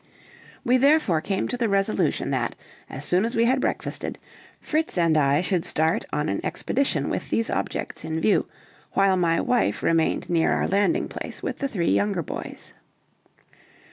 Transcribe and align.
We 0.63 0.77
therefore 0.77 1.21
came 1.21 1.47
to 1.49 1.57
the 1.57 1.69
resolution 1.69 2.31
that, 2.31 2.55
as 2.89 3.05
soon 3.05 3.23
as 3.23 3.35
we 3.35 3.45
had 3.45 3.61
breakfasted, 3.61 4.17
Fritz 4.59 4.97
and 4.97 5.15
I 5.15 5.41
should 5.41 5.63
start 5.63 6.05
on 6.11 6.27
an 6.27 6.41
expedition 6.43 7.07
with 7.07 7.29
these 7.29 7.51
objects 7.51 8.03
in 8.03 8.19
view, 8.19 8.47
while 8.93 9.15
my 9.15 9.39
wife 9.39 9.83
remained 9.83 10.27
near 10.27 10.53
our 10.53 10.67
landing 10.67 11.07
place 11.07 11.43
with 11.43 11.59
the 11.59 11.67
three 11.67 11.91
younger 11.91 12.23
boys. 12.23 12.73